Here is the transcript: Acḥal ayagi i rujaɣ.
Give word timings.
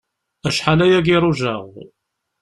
Acḥal 0.47 0.79
ayagi 0.85 1.13
i 1.15 1.17
rujaɣ. 1.23 1.63